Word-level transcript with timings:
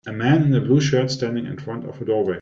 A 0.07 0.11
man 0.11 0.45
in 0.45 0.55
a 0.55 0.59
blue 0.61 0.81
shirt 0.81 1.11
standing 1.11 1.45
in 1.45 1.59
front 1.59 1.85
of 1.85 2.01
a 2.01 2.05
doorway. 2.05 2.39